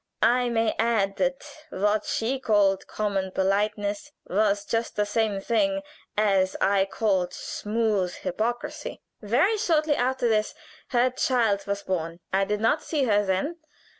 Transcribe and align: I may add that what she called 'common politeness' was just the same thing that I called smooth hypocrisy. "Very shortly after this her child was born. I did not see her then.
I 0.23 0.49
may 0.49 0.73
add 0.79 1.17
that 1.17 1.45
what 1.69 2.05
she 2.05 2.39
called 2.39 2.87
'common 2.87 3.29
politeness' 3.29 4.11
was 4.25 4.65
just 4.65 4.95
the 4.95 5.05
same 5.05 5.39
thing 5.39 5.83
that 6.17 6.55
I 6.59 6.85
called 6.85 7.35
smooth 7.35 8.11
hypocrisy. 8.15 8.99
"Very 9.21 9.57
shortly 9.59 9.93
after 9.95 10.27
this 10.27 10.55
her 10.87 11.11
child 11.11 11.67
was 11.67 11.83
born. 11.83 12.19
I 12.33 12.45
did 12.45 12.61
not 12.61 12.81
see 12.81 13.03
her 13.03 13.23
then. 13.23 13.57